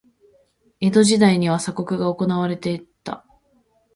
[0.79, 3.23] 江戸時代には鎖国が行われた。